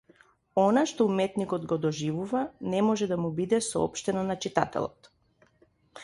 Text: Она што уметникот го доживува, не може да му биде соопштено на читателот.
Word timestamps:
Она 0.59 0.83
што 0.91 1.05
уметникот 1.09 1.67
го 1.73 1.77
доживува, 1.83 2.41
не 2.73 2.79
може 2.87 3.09
да 3.11 3.19
му 3.25 3.31
биде 3.41 3.59
соопштено 3.67 4.23
на 4.31 4.39
читателот. 4.47 5.11